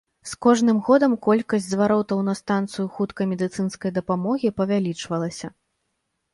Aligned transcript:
З 0.29 0.37
кожным 0.45 0.79
годам 0.87 1.13
колькасць 1.27 1.67
зваротаў 1.73 2.23
на 2.31 2.35
станцыю 2.41 2.87
хуткай 2.97 3.31
медыцынскай 3.35 3.97
дапамогі 4.01 4.55
павялічвалася. 4.63 5.55